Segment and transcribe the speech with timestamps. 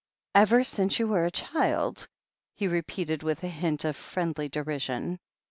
[0.33, 2.07] "Ever since you were a child!"
[2.55, 5.19] he repeated with a hint of friendly derision.